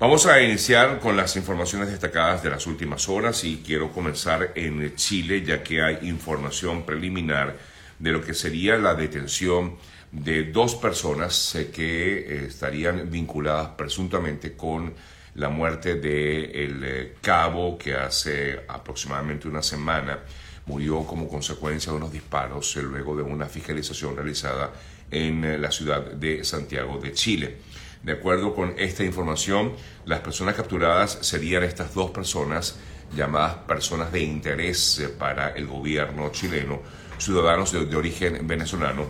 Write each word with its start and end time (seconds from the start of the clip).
Vamos 0.00 0.24
a 0.24 0.40
iniciar 0.40 0.98
con 0.98 1.14
las 1.14 1.36
informaciones 1.36 1.90
destacadas 1.90 2.42
de 2.42 2.48
las 2.48 2.66
últimas 2.66 3.06
horas 3.10 3.44
y 3.44 3.58
quiero 3.58 3.92
comenzar 3.92 4.52
en 4.54 4.96
Chile 4.96 5.44
ya 5.44 5.62
que 5.62 5.82
hay 5.82 6.08
información 6.08 6.86
preliminar 6.86 7.54
de 7.98 8.10
lo 8.10 8.22
que 8.22 8.32
sería 8.32 8.78
la 8.78 8.94
detención 8.94 9.76
de 10.10 10.44
dos 10.44 10.74
personas 10.76 11.54
eh, 11.54 11.70
que 11.70 12.18
eh, 12.18 12.46
estarían 12.46 13.10
vinculadas 13.10 13.72
presuntamente 13.76 14.56
con 14.56 14.94
la 15.34 15.50
muerte 15.50 15.96
de 15.96 16.44
el 16.64 16.82
eh, 16.82 17.14
cabo 17.20 17.76
que 17.76 17.92
hace 17.92 18.58
aproximadamente 18.68 19.48
una 19.48 19.62
semana 19.62 20.18
murió 20.64 21.04
como 21.04 21.28
consecuencia 21.28 21.92
de 21.92 21.98
unos 21.98 22.10
disparos 22.10 22.74
luego 22.76 23.14
de 23.18 23.22
una 23.22 23.44
fiscalización 23.44 24.16
realizada 24.16 24.72
en 25.10 25.60
la 25.60 25.70
ciudad 25.70 26.00
de 26.12 26.42
Santiago 26.42 26.98
de 26.98 27.12
Chile. 27.12 27.58
De 28.02 28.12
acuerdo 28.12 28.54
con 28.54 28.74
esta 28.78 29.04
información, 29.04 29.72
las 30.06 30.20
personas 30.20 30.54
capturadas 30.54 31.18
serían 31.20 31.62
estas 31.64 31.92
dos 31.94 32.10
personas 32.10 32.78
llamadas 33.14 33.56
personas 33.66 34.12
de 34.12 34.20
interés 34.20 35.10
para 35.18 35.50
el 35.50 35.66
gobierno 35.66 36.30
chileno, 36.30 36.80
ciudadanos 37.18 37.72
de, 37.72 37.96
origen 37.96 38.46
venezolano, 38.46 39.04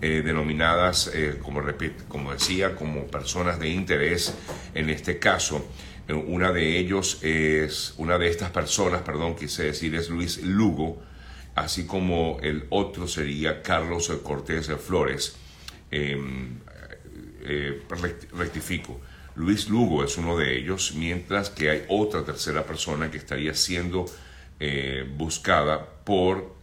eh, 0.00 0.22
denominadas, 0.24 1.10
eh, 1.12 1.38
como, 1.42 1.62
como 2.06 2.32
decía, 2.32 2.76
como 2.76 3.06
personas 3.06 3.58
de 3.58 3.70
interés. 3.70 4.34
En 4.74 4.90
este 4.90 5.18
caso, 5.18 5.66
eh, 6.06 6.12
una 6.12 6.52
de 6.52 6.78
ellos 6.78 7.18
es, 7.22 7.94
una 7.96 8.18
de 8.18 8.28
estas 8.28 8.50
personas, 8.50 9.02
perdón, 9.02 9.34
quise 9.34 9.64
decir, 9.64 9.94
es 9.94 10.10
Luis 10.10 10.42
Lugo, 10.44 11.02
así 11.54 11.86
como 11.86 12.38
el 12.42 12.66
otro 12.70 13.08
sería 13.08 13.62
Carlos 13.62 14.08
Cortés 14.22 14.70
Flores. 14.86 15.36
Eh, 17.50 17.82
rectifico, 18.34 19.00
Luis 19.36 19.70
Lugo 19.70 20.04
es 20.04 20.18
uno 20.18 20.36
de 20.36 20.54
ellos, 20.58 20.92
mientras 20.94 21.48
que 21.48 21.70
hay 21.70 21.84
otra 21.88 22.22
tercera 22.22 22.62
persona 22.62 23.10
que 23.10 23.16
estaría 23.16 23.54
siendo 23.54 24.04
eh, 24.60 25.08
buscada 25.16 25.82
por 26.04 26.54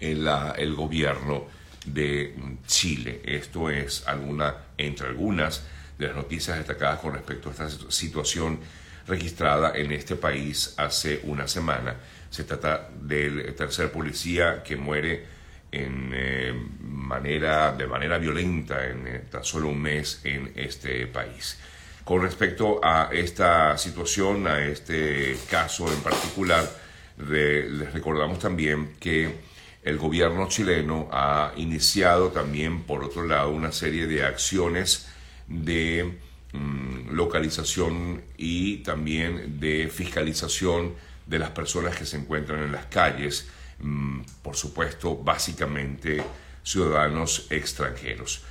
el, 0.00 0.28
el, 0.58 0.74
gobierno 0.74 1.46
de 1.86 2.34
Chile. 2.66 3.22
Esto 3.24 3.70
es 3.70 4.06
alguna, 4.06 4.54
entre 4.76 5.06
algunas 5.06 5.64
de 5.96 6.08
las 6.08 6.16
noticias 6.16 6.58
destacadas 6.58 7.00
con 7.00 7.14
respecto 7.14 7.48
a 7.48 7.52
esta 7.52 7.70
situación 7.90 8.60
registrada 9.06 9.72
en 9.74 9.92
este 9.92 10.16
país 10.16 10.74
hace 10.76 11.20
una 11.24 11.48
semana. 11.48 11.96
Se 12.28 12.44
trata 12.44 12.90
del 13.00 13.54
tercer 13.54 13.90
policía 13.90 14.62
que 14.62 14.76
muere 14.76 15.24
en, 15.72 16.12
eh, 16.14 16.52
manera, 16.80 17.72
de 17.72 17.86
manera 17.86 18.18
violenta 18.18 18.86
en 18.86 19.06
eh, 19.06 19.24
tan 19.30 19.42
solo 19.42 19.68
un 19.68 19.80
mes 19.80 20.20
en 20.24 20.52
este 20.54 21.06
país. 21.06 21.58
Con 22.04 22.22
respecto 22.22 22.80
a 22.82 23.10
esta 23.12 23.76
situación, 23.78 24.46
a 24.46 24.64
este 24.64 25.36
caso 25.50 25.92
en 25.92 26.00
particular, 26.00 26.68
les 27.16 27.92
recordamos 27.92 28.38
también 28.38 28.94
que 28.98 29.52
el 29.82 29.98
gobierno 29.98 30.48
chileno 30.48 31.08
ha 31.12 31.52
iniciado 31.56 32.28
también, 32.28 32.82
por 32.82 33.04
otro 33.04 33.24
lado, 33.24 33.50
una 33.50 33.72
serie 33.72 34.06
de 34.06 34.24
acciones 34.24 35.08
de 35.46 36.18
mm, 36.52 37.10
localización 37.10 38.22
y 38.36 38.78
también 38.78 39.60
de 39.60 39.88
fiscalización 39.88 40.94
de 41.26 41.38
las 41.38 41.50
personas 41.50 41.96
que 41.96 42.06
se 42.06 42.16
encuentran 42.16 42.62
en 42.62 42.72
las 42.72 42.86
calles 42.86 43.48
por 44.42 44.56
supuesto, 44.56 45.16
básicamente 45.16 46.22
ciudadanos 46.62 47.46
extranjeros. 47.50 48.42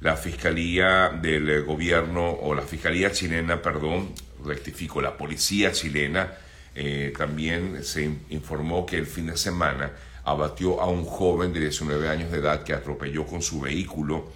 La 0.00 0.16
Fiscalía 0.16 1.08
del 1.10 1.64
Gobierno, 1.64 2.30
o 2.30 2.54
la 2.54 2.62
Fiscalía 2.62 3.10
chilena, 3.10 3.60
perdón, 3.60 4.14
rectifico, 4.44 5.00
la 5.02 5.16
Policía 5.16 5.72
chilena 5.72 6.32
eh, 6.74 7.12
también 7.16 7.82
se 7.82 8.08
informó 8.30 8.86
que 8.86 8.96
el 8.96 9.06
fin 9.06 9.26
de 9.26 9.36
semana 9.36 9.90
abatió 10.24 10.80
a 10.80 10.86
un 10.86 11.04
joven 11.04 11.52
de 11.52 11.60
19 11.60 12.08
años 12.08 12.30
de 12.30 12.38
edad 12.38 12.62
que 12.62 12.74
atropelló 12.74 13.26
con 13.26 13.42
su 13.42 13.60
vehículo 13.60 14.30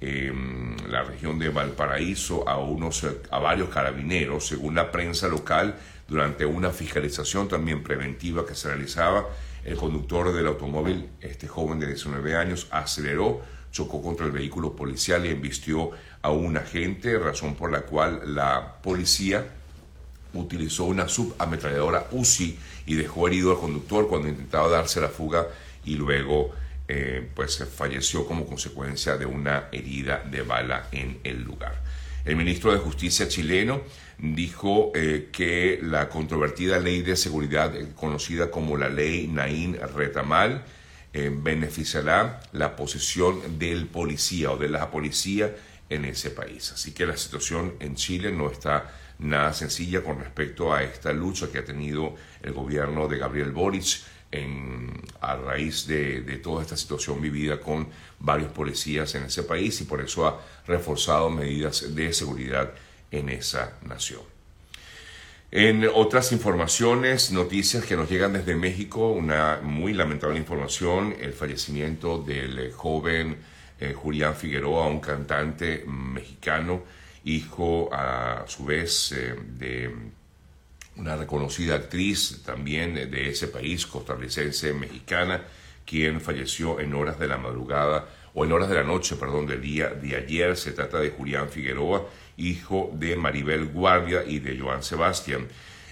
en 0.00 0.76
la 0.88 1.02
región 1.02 1.38
de 1.38 1.48
Valparaíso 1.48 2.48
a, 2.48 2.58
unos, 2.58 3.06
a 3.30 3.38
varios 3.38 3.68
carabineros, 3.68 4.48
según 4.48 4.74
la 4.74 4.90
prensa 4.90 5.28
local, 5.28 5.76
durante 6.08 6.44
una 6.44 6.70
fiscalización 6.70 7.48
también 7.48 7.82
preventiva 7.82 8.44
que 8.44 8.54
se 8.54 8.68
realizaba 8.68 9.26
el 9.64 9.76
conductor 9.76 10.32
del 10.32 10.46
automóvil, 10.46 11.08
este 11.20 11.48
joven 11.48 11.80
de 11.80 11.86
19 11.86 12.36
años, 12.36 12.68
aceleró, 12.70 13.42
chocó 13.72 14.02
contra 14.02 14.26
el 14.26 14.32
vehículo 14.32 14.76
policial 14.76 15.24
y 15.26 15.30
embistió 15.30 15.90
a 16.22 16.30
un 16.30 16.56
agente, 16.56 17.18
razón 17.18 17.54
por 17.54 17.72
la 17.72 17.82
cual 17.82 18.34
la 18.34 18.76
policía 18.82 19.44
utilizó 20.34 20.84
una 20.84 21.08
subametralladora 21.08 22.08
UCI 22.10 22.58
y 22.86 22.94
dejó 22.94 23.28
herido 23.28 23.52
al 23.52 23.58
conductor 23.58 24.08
cuando 24.08 24.28
intentaba 24.28 24.68
darse 24.68 25.00
la 25.00 25.08
fuga 25.08 25.46
y 25.84 25.96
luego 25.96 26.52
eh, 26.86 27.30
pues 27.34 27.64
falleció 27.74 28.26
como 28.26 28.46
consecuencia 28.46 29.16
de 29.16 29.26
una 29.26 29.68
herida 29.72 30.22
de 30.30 30.42
bala 30.42 30.88
en 30.92 31.20
el 31.24 31.42
lugar. 31.42 31.80
El 32.24 32.36
ministro 32.36 32.72
de 32.72 32.78
Justicia 32.78 33.28
chileno 33.28 33.82
dijo 34.18 34.92
eh, 34.94 35.28
que 35.30 35.78
la 35.82 36.08
controvertida 36.08 36.78
ley 36.78 37.02
de 37.02 37.16
seguridad, 37.16 37.76
eh, 37.76 37.88
conocida 37.94 38.50
como 38.50 38.78
la 38.78 38.88
ley 38.88 39.28
Naín 39.28 39.76
Retamal, 39.94 40.64
eh, 41.12 41.30
beneficiará 41.30 42.40
la 42.52 42.76
posición 42.76 43.58
del 43.58 43.86
policía 43.88 44.52
o 44.52 44.56
de 44.56 44.70
la 44.70 44.90
policía 44.90 45.54
en 45.90 46.06
ese 46.06 46.30
país. 46.30 46.72
Así 46.72 46.92
que 46.92 47.04
la 47.04 47.16
situación 47.18 47.74
en 47.78 47.94
Chile 47.94 48.32
no 48.32 48.50
está 48.50 48.90
nada 49.18 49.52
sencilla 49.52 50.02
con 50.02 50.18
respecto 50.18 50.72
a 50.72 50.82
esta 50.82 51.12
lucha 51.12 51.52
que 51.52 51.58
ha 51.58 51.64
tenido 51.64 52.14
el 52.42 52.54
gobierno 52.54 53.06
de 53.06 53.18
Gabriel 53.18 53.52
Boric 53.52 54.00
a 55.20 55.36
raíz 55.36 55.86
de, 55.86 56.20
toda 56.42 56.62
esta 56.62 56.76
situación 56.76 57.20
vivida 57.20 57.60
con 57.60 57.88
varios 58.18 58.50
policías 58.52 59.14
en 59.14 59.24
ese 59.24 59.42
país 59.42 59.80
y 59.80 59.84
por 59.84 60.00
eso 60.00 60.26
ha 60.26 60.40
reforzado 60.66 61.30
medidas 61.30 61.94
de 61.94 62.12
seguridad 62.12 62.72
en 63.10 63.28
esa 63.28 63.78
nación. 63.82 64.22
En 65.50 65.88
otras 65.94 66.32
informaciones, 66.32 67.30
noticias 67.30 67.84
que 67.84 67.96
nos 67.96 68.10
llegan 68.10 68.32
desde 68.32 68.56
México, 68.56 69.12
una 69.12 69.60
muy 69.62 69.92
lamentable 69.92 70.36
información, 70.36 71.14
el 71.20 71.32
fallecimiento 71.32 72.18
del 72.18 72.72
joven 72.72 73.36
eh, 73.78 73.92
Julián 73.92 74.34
Figueroa, 74.34 74.88
un 74.88 75.00
cantante 75.00 75.84
mexicano, 75.86 76.82
hijo 77.24 77.88
a 77.92 78.44
su 78.46 78.64
vez 78.64 79.12
eh, 79.12 79.34
de 79.58 79.94
una 80.96 81.16
reconocida 81.16 81.74
actriz 81.74 82.42
también 82.44 82.94
de 82.94 83.28
ese 83.28 83.48
país, 83.48 83.86
costarricense, 83.86 84.72
mexicana, 84.72 85.42
quien 85.84 86.20
falleció 86.20 86.80
en 86.80 86.94
horas 86.94 87.18
de 87.18 87.28
la 87.28 87.36
madrugada 87.36 88.08
o 88.34 88.44
en 88.44 88.52
horas 88.52 88.68
de 88.68 88.76
la 88.76 88.84
noche, 88.84 89.16
perdón, 89.16 89.46
del 89.46 89.60
día 89.60 89.90
de 89.90 90.16
ayer. 90.16 90.56
Se 90.56 90.72
trata 90.72 90.98
de 90.98 91.10
Julián 91.10 91.48
Figueroa, 91.48 92.06
hijo 92.36 92.90
de 92.94 93.16
Maribel 93.16 93.66
Guardia 93.66 94.24
y 94.26 94.38
de 94.38 94.58
Joan 94.58 94.82
Sebastián. 94.82 95.46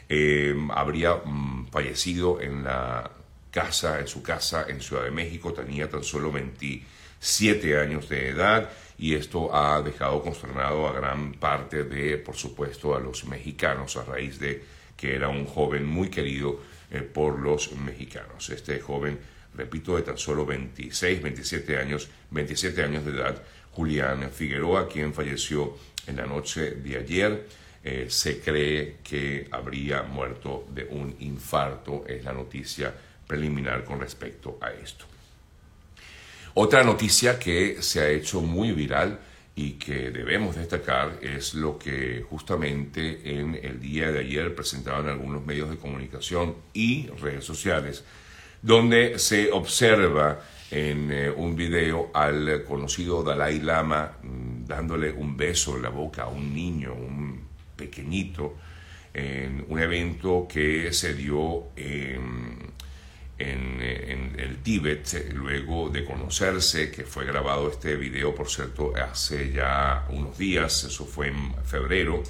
Eh, 0.08 0.54
habría 0.70 1.14
mm, 1.24 1.69
fallecido 1.70 2.40
en 2.40 2.64
la 2.64 3.10
casa, 3.50 4.00
en 4.00 4.08
su 4.08 4.22
casa 4.22 4.66
en 4.69 4.80
Ciudad 4.80 5.04
de 5.04 5.10
México, 5.10 5.52
tenía 5.52 5.88
tan 5.88 6.02
solo 6.02 6.32
27 6.32 7.78
años 7.78 8.08
de 8.08 8.30
edad 8.30 8.70
y 8.98 9.14
esto 9.14 9.54
ha 9.54 9.80
dejado 9.82 10.22
consternado 10.22 10.88
a 10.88 10.92
gran 10.92 11.34
parte 11.34 11.84
de, 11.84 12.19
por 12.19 12.34
supuesto, 12.34 12.96
a 12.96 13.00
los 13.00 13.24
mexicanos 13.26 13.96
a 13.96 14.04
raíz 14.04 14.38
de 14.38 14.64
que 14.97 15.14
era 15.14 15.28
un 15.28 15.47
joven 15.47 15.86
muy 15.86 16.08
querido 16.08 16.60
eh, 16.91 17.00
por 17.03 17.38
los 17.38 17.72
mexicanos. 17.72 18.50
Este 18.50 18.80
joven, 18.80 19.19
repito, 19.54 19.97
de 19.97 20.03
tan 20.03 20.19
solo 20.19 20.44
26, 20.47 21.22
27 21.22 21.78
años, 21.78 22.08
27 22.30 22.82
años 22.82 23.04
de 23.04 23.12
edad, 23.12 23.42
Julián 23.72 24.31
Figueroa, 24.31 24.88
quien 24.88 25.14
falleció 25.14 25.76
en 26.06 26.16
la 26.16 26.26
noche 26.26 26.72
de 26.72 26.97
ayer. 26.98 27.47
Eh, 27.84 28.06
se 28.08 28.38
cree 28.41 28.99
que 29.02 29.49
habría 29.50 30.02
muerto 30.02 30.69
de 30.72 30.84
un 30.84 31.17
infarto, 31.20 32.05
es 32.06 32.22
la 32.22 32.32
noticia 32.32 32.94
preliminar 33.26 33.84
con 33.84 33.99
respecto 33.99 34.58
a 34.61 34.70
esto. 34.72 35.06
Otra 36.55 36.84
noticia 36.84 37.38
que 37.38 37.82
se 37.82 38.00
ha 38.00 38.08
hecho 38.11 38.40
muy 38.43 38.72
viral 38.72 39.19
y 39.54 39.72
que 39.72 40.10
debemos 40.10 40.56
destacar 40.56 41.19
es 41.20 41.54
lo 41.54 41.78
que 41.78 42.25
justamente 42.28 43.38
en 43.38 43.54
el 43.54 43.81
día 43.81 44.10
de 44.10 44.20
ayer 44.20 44.54
presentaban 44.54 45.08
algunos 45.08 45.44
medios 45.44 45.69
de 45.69 45.76
comunicación 45.76 46.54
y 46.72 47.08
redes 47.20 47.44
sociales, 47.44 48.04
donde 48.62 49.19
se 49.19 49.52
observa 49.52 50.40
en 50.70 51.12
eh, 51.12 51.31
un 51.31 51.54
video 51.54 52.10
al 52.14 52.64
conocido 52.64 53.22
Dalai 53.22 53.60
Lama 53.60 54.12
mm, 54.22 54.64
dándole 54.64 55.12
un 55.12 55.37
beso 55.37 55.76
en 55.76 55.82
la 55.82 55.90
boca 55.90 56.22
a 56.22 56.28
un 56.28 56.55
niño, 56.55 56.94
un 56.94 57.46
pequeñito, 57.76 58.56
en 59.12 59.66
un 59.69 59.78
evento 59.78 60.48
que 60.50 60.90
se 60.94 61.12
dio 61.12 61.64
en, 61.76 62.71
el 63.50 64.59
Tíbet, 64.62 65.33
luego 65.35 65.89
de 65.89 66.05
conocerse, 66.05 66.91
que 66.91 67.05
fue 67.05 67.25
grabado 67.25 67.71
este 67.71 67.97
video, 67.97 68.35
por 68.35 68.49
cierto, 68.49 68.93
hace 68.97 69.53
ya 69.53 70.06
unos 70.11 70.39
días, 70.39 70.85
eso 70.85 71.05
fue 71.05 71.29
en 71.29 71.55
febrero, 71.65 72.23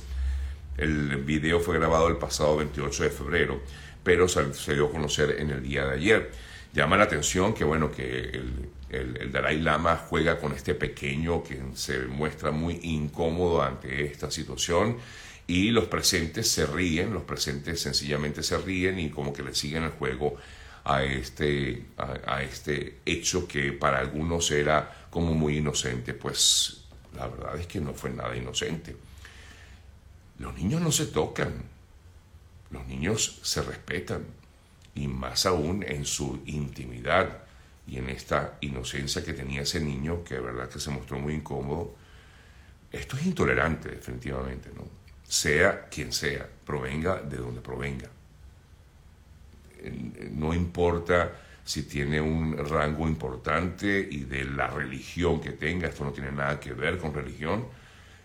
El 0.79 1.17
video 1.19 1.61
fue 1.61 1.79
grabado 1.79 2.09
el 2.09 2.17
pasado 2.17 2.57
28 2.57 3.03
de 3.05 3.11
febrero, 3.11 3.61
pero 4.03 4.27
se, 4.29 4.75
dio 4.75 4.87
a 4.87 4.91
conocer 4.91 5.37
en 5.39 5.51
el 5.51 5.63
día 5.63 5.85
de 5.87 5.95
ayer. 5.95 6.33
Llama 6.73 6.97
la 6.97 7.05
atención 7.05 7.53
que, 7.53 7.65
bueno, 7.65 7.93
que 7.93 8.07
el, 8.09 8.71
el, 8.89 9.31
Dalai 9.31 9.61
Lama 9.61 9.97
juega 10.09 10.39
con 10.39 10.53
este 10.53 10.75
pequeño 10.75 11.43
que 11.43 11.61
se 11.75 11.99
muestra 12.07 12.51
muy 12.51 12.81
incómodo 12.83 13.63
ante 13.63 14.05
esta 14.05 14.31
situación 14.31 14.97
y 15.47 15.71
los 15.71 15.87
presentes 15.87 16.49
se 16.49 16.67
ríen, 16.67 17.13
los 17.13 17.25
presentes 17.25 17.81
sencillamente 17.81 18.43
se 18.43 18.57
ríen 18.59 18.99
y 18.99 19.11
como 19.11 19.33
que 19.33 19.43
le 19.43 19.55
siguen 19.55 19.85
el 19.85 19.91
juego 19.91 20.37
a 20.85 21.05
este, 21.05 21.87
a, 21.97 22.43
este 22.43 23.01
hecho 23.07 23.47
que 23.47 23.73
para 23.73 23.99
algunos 23.99 24.51
era 24.51 25.07
como 25.11 25.35
muy 25.35 25.59
inocente. 25.59 26.15
Pues 26.15 26.85
la 27.15 27.29
verdad 27.29 27.59
es 27.59 27.67
que 27.67 27.81
no 27.81 27.95
fue 27.95 28.11
nada 28.11 28.37
inocente. 28.37 28.97
Los 30.39 30.55
niños 30.55 30.81
no 30.81 30.91
se 30.91 31.07
tocan, 31.07 31.63
los 32.71 32.87
niños 32.87 33.41
se 33.43 33.63
respetan 33.63 34.27
y 34.95 35.07
más 35.07 35.47
aún 35.47 35.85
en 35.87 36.05
su 36.05 36.43
intimidad 36.47 37.45
y 37.87 37.99
en 37.99 38.09
esta 38.09 38.59
inocencia 38.61 39.25
que 39.25 39.33
tenía 39.33 39.63
ese 39.63 39.81
niño, 39.81 40.25
que 40.25 40.35
de 40.35 40.41
verdad 40.41 40.69
que 40.69 40.81
se 40.81 40.91
mostró 40.91 41.19
muy 41.19 41.35
incómodo. 41.35 41.95
Esto 42.91 43.17
es 43.17 43.27
intolerante, 43.27 43.89
definitivamente, 43.91 44.71
¿no? 44.75 44.87
Sea 45.27 45.89
quien 45.89 46.13
sea, 46.13 46.49
provenga 46.65 47.23
de 47.23 47.39
donde 47.39 47.61
provenga 47.61 48.09
no 50.33 50.55
importa 50.55 51.33
si 51.65 51.85
tiene 51.85 52.21
un 52.21 52.57
rango 52.57 53.07
importante 53.07 54.09
y 54.11 54.25
de 54.25 54.45
la 54.45 54.69
religión 54.69 55.41
que 55.41 55.53
tenga, 55.53 55.89
esto 55.89 56.05
no 56.05 56.13
tiene 56.13 56.33
nada 56.33 56.59
que 56.59 56.73
ver 56.73 56.99
con 56.99 57.15
religión, 57.15 57.67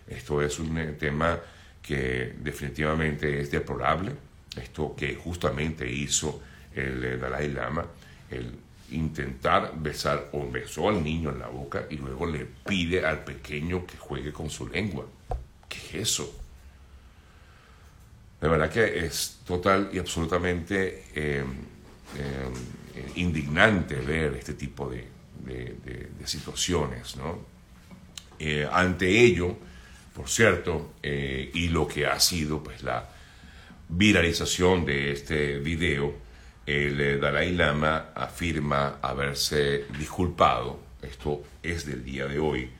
esto 0.06 0.42
es 0.42 0.58
un 0.58 0.76
eh, 0.78 0.92
tema 0.98 1.38
que 1.82 2.34
definitivamente 2.40 3.40
es 3.40 3.50
deplorable, 3.50 4.12
esto 4.56 4.94
que 4.96 5.14
justamente 5.14 5.90
hizo 5.90 6.42
el 6.74 7.04
eh, 7.04 7.16
Dalai 7.16 7.48
Lama, 7.50 7.86
el 8.30 8.52
intentar 8.90 9.72
besar 9.76 10.30
o 10.32 10.50
besó 10.50 10.88
al 10.88 11.02
niño 11.02 11.30
en 11.30 11.38
la 11.38 11.48
boca 11.48 11.86
y 11.90 11.96
luego 11.96 12.26
le 12.26 12.46
pide 12.66 13.04
al 13.04 13.22
pequeño 13.22 13.86
que 13.86 13.98
juegue 13.98 14.32
con 14.32 14.50
su 14.50 14.66
lengua. 14.66 15.06
¿Qué 15.68 15.78
es 15.78 15.94
eso? 15.94 16.47
De 18.40 18.48
verdad 18.48 18.70
que 18.70 19.04
es 19.04 19.40
total 19.44 19.90
y 19.92 19.98
absolutamente 19.98 21.04
eh, 21.14 21.44
eh, 22.16 23.12
indignante 23.16 23.96
ver 23.96 24.34
este 24.34 24.54
tipo 24.54 24.88
de, 24.88 25.06
situaciones. 26.24 27.16
Eh, 28.38 28.68
ante 28.70 29.08
ello, 29.08 29.56
por 30.14 30.28
cierto, 30.28 30.92
y 31.02 31.68
lo 31.68 31.88
que 31.88 32.06
ha 32.06 32.20
sido 32.20 32.62
pues, 32.62 32.82
la 32.82 33.08
viralización 33.88 34.84
de 34.84 35.12
este 35.12 35.58
video, 35.58 36.14
el 36.66 37.18
Dalai 37.18 37.52
Lama 37.54 38.10
afirma 38.14 38.98
haberse 39.00 39.86
disculpado, 39.98 40.80
esto 41.00 41.42
es 41.62 41.86
del 41.86 42.04
día 42.04 42.26
de 42.26 42.38
hoy, 42.38 42.70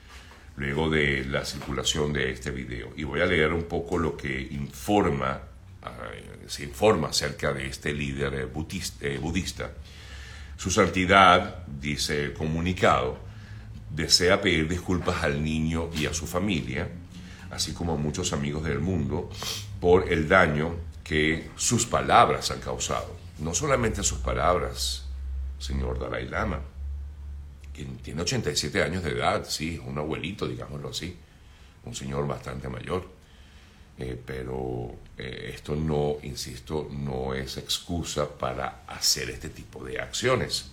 luego 0.58 0.90
de 0.90 1.24
la 1.24 1.44
circulación 1.44 2.12
de 2.12 2.30
este 2.32 2.50
video. 2.50 2.92
Y 2.96 3.04
voy 3.04 3.20
a 3.20 3.26
leer 3.26 3.52
un 3.54 3.64
poco 3.64 3.96
lo 3.96 4.14
que 4.16 4.40
informa 4.50 5.40
eh, 5.40 5.47
se 6.46 6.64
informa 6.64 7.08
acerca 7.08 7.52
de 7.52 7.66
este 7.66 7.92
líder 7.92 8.34
eh, 8.34 8.48
eh, 9.00 9.18
budista. 9.18 9.70
Su 10.56 10.70
santidad, 10.70 11.66
dice 11.66 12.24
el 12.24 12.32
comunicado, 12.32 13.18
desea 13.90 14.40
pedir 14.40 14.68
disculpas 14.68 15.22
al 15.22 15.42
niño 15.42 15.90
y 15.94 16.06
a 16.06 16.14
su 16.14 16.26
familia, 16.26 16.88
así 17.50 17.72
como 17.72 17.94
a 17.94 17.96
muchos 17.96 18.32
amigos 18.32 18.64
del 18.64 18.80
mundo, 18.80 19.30
por 19.80 20.12
el 20.12 20.28
daño 20.28 20.76
que 21.04 21.50
sus 21.56 21.86
palabras 21.86 22.50
han 22.50 22.60
causado. 22.60 23.16
No 23.38 23.54
solamente 23.54 24.02
sus 24.02 24.18
palabras, 24.18 25.06
señor 25.58 25.98
Dalai 26.00 26.28
Lama, 26.28 26.60
quien 27.72 27.98
tiene 27.98 28.22
87 28.22 28.82
años 28.82 29.04
de 29.04 29.12
edad, 29.12 29.46
sí, 29.48 29.80
un 29.86 29.96
abuelito, 29.96 30.48
digámoslo 30.48 30.88
así, 30.88 31.16
un 31.84 31.94
señor 31.94 32.26
bastante 32.26 32.68
mayor 32.68 33.17
eh, 34.00 34.16
pero 34.24 34.94
eh, 35.16 35.50
esto 35.54 35.74
no, 35.74 36.18
insisto, 36.22 36.88
no 36.92 37.34
es 37.34 37.56
excusa 37.56 38.28
para 38.28 38.84
hacer 38.86 39.28
este 39.30 39.48
tipo 39.48 39.84
de 39.84 40.00
acciones. 40.00 40.70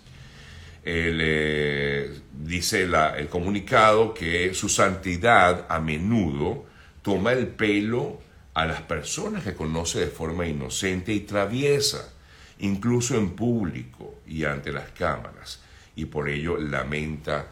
Eh, 0.84 2.20
dice 2.32 2.84
el 2.84 3.28
comunicado 3.28 4.14
que 4.14 4.54
su 4.54 4.70
santidad 4.70 5.66
a 5.68 5.80
menudo 5.80 6.66
toma 7.02 7.34
el 7.34 7.48
pelo 7.48 8.22
a 8.54 8.68
las 8.68 8.84
personas 8.84 9.44
que 9.44 9.56
conoce 9.56 10.02
de 10.02 10.08
forma 10.08 10.46
inocente 10.46 11.12
y 11.12 11.22
traviesa, 11.22 12.14
incluso 12.60 13.18
en 13.18 13.32
público 13.32 14.20
y 14.28 14.44
ante 14.44 14.72
las 14.72 14.92
cámaras, 14.92 15.62
y 15.96 16.06
por 16.06 16.30
ello 16.30 16.58
lamenta 16.58 17.48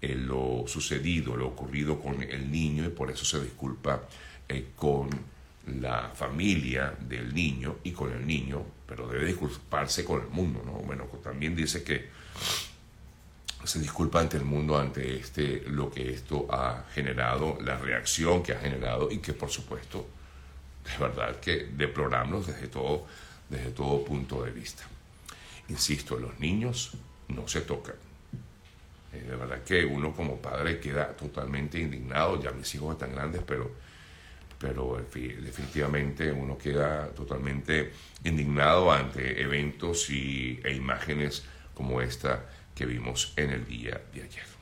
lo 0.00 0.64
sucedido, 0.68 1.36
lo 1.36 1.48
ocurrido 1.48 1.98
con 2.00 2.22
el 2.22 2.48
niño 2.48 2.84
y 2.84 2.90
por 2.90 3.10
eso 3.10 3.24
se 3.24 3.42
disculpa 3.42 4.02
eh, 4.48 4.68
con 4.76 5.08
la 5.80 6.10
familia 6.14 6.94
del 6.98 7.34
niño 7.34 7.78
y 7.82 7.90
con 7.90 8.12
el 8.12 8.26
niño, 8.26 8.64
pero 8.86 9.08
debe 9.08 9.26
disculparse 9.26 10.04
con 10.04 10.22
el 10.22 10.28
mundo, 10.28 10.62
¿no? 10.64 10.72
Bueno, 10.72 11.04
también 11.22 11.56
dice 11.56 11.82
que 11.82 12.08
se 13.64 13.80
disculpa 13.80 14.20
ante 14.20 14.36
el 14.36 14.44
mundo 14.44 14.78
ante 14.78 15.16
este 15.16 15.64
lo 15.66 15.90
que 15.90 16.12
esto 16.12 16.46
ha 16.50 16.84
generado, 16.94 17.58
la 17.60 17.76
reacción 17.76 18.42
que 18.42 18.52
ha 18.52 18.60
generado 18.60 19.10
y 19.10 19.18
que 19.18 19.32
por 19.32 19.50
supuesto 19.50 20.06
de 20.84 21.04
verdad 21.04 21.40
que 21.40 21.68
deploramos 21.72 22.46
desde 22.46 22.68
todo, 22.68 23.06
desde 23.48 23.70
todo 23.70 24.04
punto 24.04 24.44
de 24.44 24.52
vista. 24.52 24.84
Insisto, 25.68 26.16
los 26.16 26.38
niños 26.38 26.92
no 27.28 27.48
se 27.48 27.62
tocan. 27.62 27.96
Eh, 29.12 29.24
de 29.28 29.36
verdad 29.36 29.62
que 29.64 29.84
uno 29.84 30.14
como 30.14 30.36
padre 30.36 30.78
queda 30.78 31.08
totalmente 31.08 31.80
indignado, 31.80 32.40
ya 32.40 32.52
mis 32.52 32.72
hijos 32.74 32.92
están 32.92 33.12
grandes, 33.12 33.42
pero 33.44 33.70
pero 34.58 35.04
definitivamente 35.10 36.32
uno 36.32 36.56
queda 36.56 37.08
totalmente 37.08 37.92
indignado 38.24 38.90
ante 38.90 39.42
eventos 39.42 40.08
y, 40.10 40.60
e 40.64 40.74
imágenes 40.74 41.44
como 41.74 42.00
esta 42.00 42.46
que 42.74 42.86
vimos 42.86 43.32
en 43.36 43.50
el 43.50 43.66
día 43.66 44.00
de 44.14 44.22
ayer. 44.22 44.56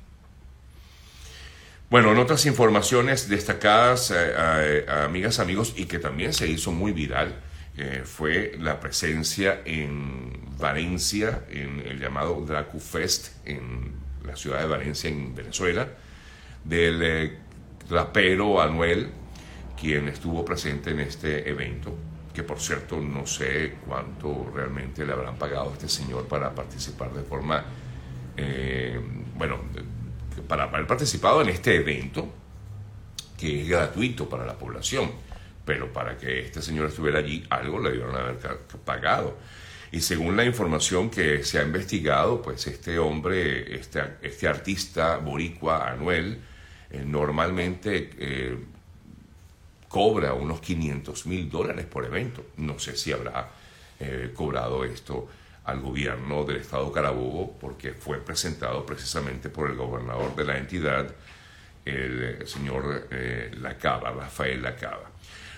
Bueno, 1.90 2.10
en 2.12 2.18
otras 2.18 2.44
informaciones 2.46 3.28
destacadas, 3.28 4.10
eh, 4.10 4.14
eh, 4.16 4.86
amigas, 4.88 5.38
amigos, 5.38 5.74
y 5.76 5.84
que 5.84 5.98
también 5.98 6.32
se 6.32 6.48
hizo 6.48 6.72
muy 6.72 6.92
viral, 6.92 7.34
eh, 7.76 8.02
fue 8.04 8.56
la 8.58 8.80
presencia 8.80 9.60
en 9.64 10.32
Valencia, 10.58 11.44
en 11.50 11.80
el 11.80 12.00
llamado 12.00 12.40
Dracu 12.40 12.80
Fest, 12.80 13.36
en 13.44 13.92
la 14.24 14.34
ciudad 14.34 14.60
de 14.60 14.66
Valencia, 14.66 15.10
en 15.10 15.34
Venezuela, 15.34 15.88
del 16.64 17.38
rapero 17.90 18.60
Anuel, 18.60 19.10
quien 19.78 20.08
estuvo 20.08 20.44
presente 20.44 20.90
en 20.90 21.00
este 21.00 21.48
evento, 21.48 21.96
que 22.32 22.42
por 22.42 22.60
cierto 22.60 23.00
no 23.00 23.26
sé 23.26 23.76
cuánto 23.86 24.50
realmente 24.54 25.04
le 25.04 25.12
habrán 25.12 25.36
pagado 25.36 25.70
a 25.70 25.72
este 25.72 25.88
señor 25.88 26.26
para 26.26 26.54
participar 26.54 27.12
de 27.12 27.22
forma, 27.22 27.64
eh, 28.36 29.00
bueno, 29.36 29.60
para 30.48 30.64
haber 30.64 30.86
participado 30.86 31.42
en 31.42 31.48
este 31.50 31.76
evento, 31.76 32.28
que 33.38 33.62
es 33.62 33.68
gratuito 33.68 34.28
para 34.28 34.46
la 34.46 34.54
población, 34.54 35.10
pero 35.64 35.92
para 35.92 36.16
que 36.16 36.40
este 36.40 36.60
señor 36.60 36.88
estuviera 36.88 37.18
allí, 37.20 37.44
algo 37.50 37.80
le 37.80 37.90
debieron 37.90 38.16
haber 38.16 38.36
pagado. 38.84 39.36
Y 39.92 40.00
según 40.00 40.36
la 40.36 40.44
información 40.44 41.08
que 41.08 41.44
se 41.44 41.58
ha 41.58 41.62
investigado, 41.62 42.42
pues 42.42 42.66
este 42.66 42.98
hombre, 42.98 43.76
este, 43.76 44.02
este 44.22 44.48
artista 44.48 45.18
boricua, 45.18 45.88
Anuel, 45.88 46.40
eh, 46.90 47.04
normalmente 47.06 48.10
eh, 48.18 48.58
cobra 49.94 50.34
unos 50.34 50.60
500 50.60 51.24
mil 51.26 51.48
dólares 51.48 51.86
por 51.86 52.04
evento. 52.04 52.46
No 52.56 52.80
sé 52.80 52.96
si 52.96 53.12
habrá 53.12 53.48
eh, 54.00 54.32
cobrado 54.34 54.84
esto 54.84 55.28
al 55.66 55.78
gobierno 55.78 56.42
del 56.42 56.56
estado 56.56 56.90
Carabobo 56.90 57.56
porque 57.60 57.92
fue 57.92 58.18
presentado 58.18 58.84
precisamente 58.84 59.50
por 59.50 59.70
el 59.70 59.76
gobernador 59.76 60.34
de 60.34 60.44
la 60.46 60.58
entidad, 60.58 61.14
el 61.84 62.24
eh, 62.24 62.44
señor 62.44 63.06
eh, 63.12 63.52
Lacaba, 63.60 64.10
Rafael 64.10 64.60
Lacaba. 64.60 65.12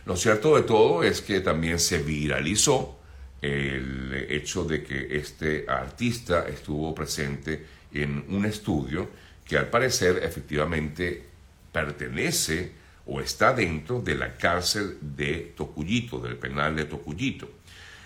Lo 0.04 0.14
cierto 0.18 0.54
de 0.56 0.64
todo 0.64 1.02
es 1.02 1.22
que 1.22 1.40
también 1.40 1.78
se 1.78 2.02
viralizó 2.02 2.98
el 3.40 4.26
hecho 4.28 4.64
de 4.64 4.82
que 4.82 5.16
este 5.16 5.64
artista 5.66 6.46
estuvo 6.46 6.94
presente 6.94 7.64
en 7.90 8.22
un 8.28 8.44
estudio 8.44 9.08
que 9.46 9.56
al 9.56 9.68
parecer 9.68 10.20
efectivamente 10.22 11.24
pertenece 11.72 12.84
o 13.06 13.20
está 13.20 13.52
dentro 13.52 14.00
de 14.00 14.14
la 14.14 14.36
cárcel 14.36 14.98
de 15.00 15.54
Tocuyito, 15.56 16.18
del 16.18 16.36
penal 16.36 16.74
de 16.74 16.84
Tocuyito. 16.84 17.48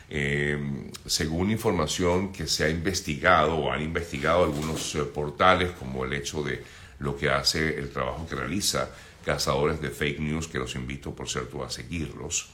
Eh, 0.08 0.90
según 1.06 1.50
información 1.50 2.32
que 2.32 2.46
se 2.46 2.64
ha 2.64 2.68
investigado 2.68 3.56
o 3.56 3.72
han 3.72 3.82
investigado 3.82 4.44
algunos 4.44 4.94
eh, 4.94 5.04
portales, 5.04 5.70
como 5.72 6.04
el 6.04 6.12
hecho 6.12 6.42
de 6.42 6.62
lo 6.98 7.16
que 7.16 7.30
hace 7.30 7.78
el 7.78 7.90
trabajo 7.90 8.26
que 8.28 8.34
realiza 8.34 8.90
Cazadores 9.24 9.80
de 9.80 9.90
Fake 9.90 10.18
News, 10.18 10.48
que 10.48 10.58
los 10.58 10.74
invito, 10.74 11.14
por 11.14 11.28
cierto, 11.28 11.62
a 11.62 11.70
seguirlos. 11.70 12.50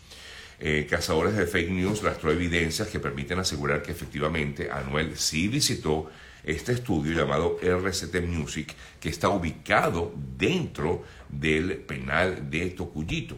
Eh, 0.58 0.86
cazadores 0.88 1.36
de 1.36 1.46
Fake 1.46 1.70
News 1.70 2.02
rastró 2.02 2.32
evidencias 2.32 2.88
que 2.88 2.98
permiten 2.98 3.38
asegurar 3.38 3.82
que 3.82 3.92
efectivamente 3.92 4.70
Anuel 4.70 5.16
sí 5.16 5.48
visitó 5.48 6.10
este 6.46 6.72
estudio 6.72 7.12
llamado 7.12 7.58
RCT 7.60 8.22
Music, 8.24 8.72
que 9.00 9.08
está 9.08 9.28
ubicado 9.28 10.14
dentro 10.38 11.02
del 11.28 11.76
penal 11.78 12.48
de 12.48 12.70
Tocuyito. 12.70 13.36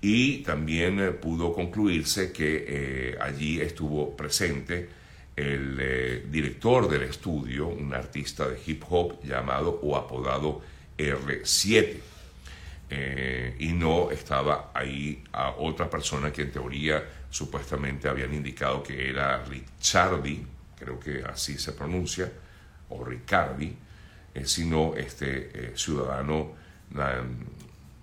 Y 0.00 0.38
también 0.38 0.98
eh, 0.98 1.10
pudo 1.10 1.52
concluirse 1.52 2.32
que 2.32 2.64
eh, 2.66 3.18
allí 3.20 3.60
estuvo 3.60 4.16
presente 4.16 4.88
el 5.36 5.78
eh, 5.80 6.26
director 6.30 6.88
del 6.88 7.02
estudio, 7.02 7.68
un 7.68 7.92
artista 7.92 8.48
de 8.48 8.58
hip 8.64 8.82
hop 8.88 9.22
llamado 9.22 9.78
o 9.82 9.96
apodado 9.96 10.62
R7. 10.96 12.00
y 13.58 13.72
no 13.74 14.10
estaba 14.10 14.70
ahí 14.72 15.22
a 15.32 15.50
otra 15.50 15.90
persona 15.90 16.32
que 16.32 16.42
en 16.42 16.52
teoría 16.52 17.04
supuestamente 17.28 18.08
habían 18.08 18.32
indicado 18.32 18.82
que 18.82 19.10
era 19.10 19.44
Richardi, 19.44 20.42
creo 20.78 20.98
que 20.98 21.22
así 21.24 21.58
se 21.58 21.72
pronuncia, 21.72 22.30
o 22.90 23.04
Ricardi, 23.04 23.76
eh, 24.34 24.46
sino 24.46 24.94
este 24.96 25.50
eh, 25.52 25.72
ciudadano, 25.76 26.52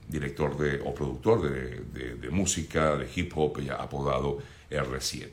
director 0.08 0.56
de, 0.58 0.80
o 0.84 0.94
productor 0.94 1.50
de, 1.50 2.30
música, 2.30 2.96
de 2.96 3.10
hip 3.16 3.32
hop, 3.36 3.60
apodado 3.72 4.40
R7. 4.70 5.30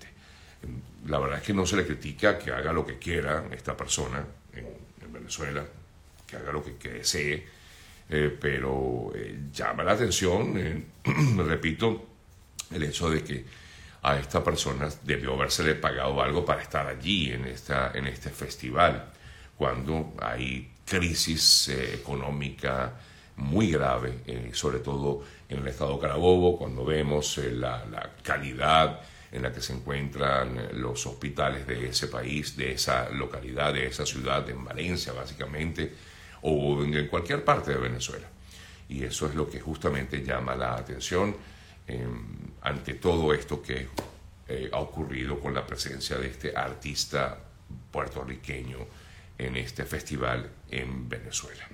La 1.06 1.18
verdad 1.18 1.38
es 1.38 1.44
que 1.44 1.52
no 1.52 1.66
se 1.66 1.76
le 1.76 1.84
critica 1.84 2.38
que 2.38 2.50
haga 2.50 2.72
lo 2.72 2.86
que 2.86 2.98
quiera 2.98 3.44
esta 3.50 3.76
persona 3.76 4.24
en, 4.54 5.12
Venezuela, 5.12 5.62
que 6.26 6.36
haga 6.36 6.52
lo 6.52 6.64
que, 6.64 6.88
desee, 6.88 7.46
eh, 8.08 8.38
pero 8.40 9.12
llama 9.52 9.84
la 9.84 9.92
atención, 9.92 10.86
repito, 11.46 12.06
el 12.70 12.82
hecho 12.84 13.10
de 13.10 13.22
que 13.22 13.44
a 14.02 14.18
esta 14.18 14.42
persona 14.42 14.88
debió 15.04 15.34
habérsele 15.34 15.76
pagado 15.76 16.20
algo 16.20 16.44
para 16.44 16.60
estar 16.60 16.86
allí 16.86 17.30
en, 17.30 17.44
esta, 17.46 17.92
en 17.94 18.08
este 18.08 18.30
festival, 18.30 19.10
cuando 19.56 20.14
hay 20.20 20.72
crisis 20.84 21.68
eh, 21.68 21.94
económica 21.94 22.94
muy 23.36 23.70
grave, 23.70 24.18
eh, 24.26 24.50
sobre 24.52 24.80
todo 24.80 25.22
en 25.48 25.60
el 25.60 25.68
estado 25.68 25.98
Carabobo, 26.00 26.58
cuando 26.58 26.84
vemos 26.84 27.38
eh, 27.38 27.52
la, 27.52 28.10
calidad 28.22 29.00
en 29.30 29.42
la 29.42 29.52
que 29.52 29.62
se 29.62 29.72
encuentran 29.72 30.80
los 30.80 31.06
hospitales 31.06 31.66
de 31.66 31.88
ese 31.88 32.08
país, 32.08 32.56
de 32.56 32.72
esa 32.72 33.08
localidad, 33.10 33.72
de 33.72 33.86
esa 33.86 34.04
ciudad, 34.04 34.48
en 34.50 34.62
Valencia 34.64 35.12
básicamente, 35.12 35.94
o 36.42 36.82
en 36.82 37.06
cualquier 37.06 37.42
parte 37.44 37.70
de 37.70 37.78
Venezuela. 37.78 38.26
Y 38.88 39.04
eso 39.04 39.26
es 39.26 39.34
lo 39.34 39.48
que 39.48 39.60
justamente 39.60 40.22
llama 40.22 40.54
la 40.54 40.74
atención 40.74 41.34
ante 42.62 42.94
todo 42.94 43.32
esto 43.34 43.62
que 43.62 43.88
eh, 44.48 44.70
ha 44.72 44.78
ocurrido 44.78 45.38
con 45.40 45.54
la 45.54 45.66
presencia 45.66 46.16
de 46.18 46.28
este 46.28 46.56
artista 46.56 47.38
puertorriqueño 47.90 48.78
en 49.38 49.56
este 49.56 49.84
festival 49.84 50.48
en 50.70 51.08
Venezuela. 51.08 51.66